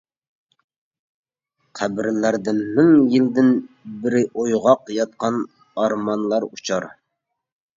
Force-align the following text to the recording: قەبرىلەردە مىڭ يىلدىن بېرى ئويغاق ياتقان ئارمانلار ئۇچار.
قەبرىلەردە 1.79 2.55
مىڭ 2.79 2.89
يىلدىن 3.17 3.53
بېرى 4.07 4.25
ئويغاق 4.31 4.91
ياتقان 4.97 5.39
ئارمانلار 5.83 6.49
ئۇچار. 6.49 6.91